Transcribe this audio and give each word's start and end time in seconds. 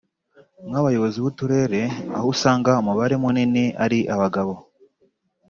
nk’abayobozi 0.67 1.17
b’uturere 1.23 1.81
aho 2.17 2.25
usanga 2.33 2.71
umubare 2.81 3.15
munini 3.21 3.65
ari 3.83 3.99
abagabo 4.13 4.53